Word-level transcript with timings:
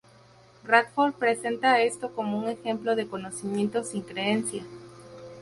Radford 0.63 1.13
presenta 1.19 1.79
esto 1.83 2.15
como 2.15 2.39
un 2.39 2.49
ejemplo 2.49 2.95
de 2.95 3.07
conocimiento 3.07 3.83
sin 3.83 4.01
creencia. 4.01 4.63